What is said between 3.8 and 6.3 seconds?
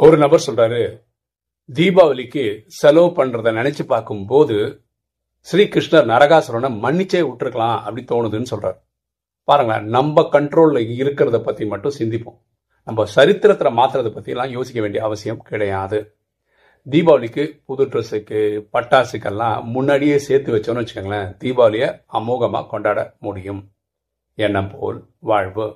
பார்க்கும்போது ஸ்ரீகிருஷ்ணர்